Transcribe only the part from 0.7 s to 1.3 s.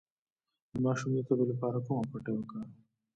د ماشوم د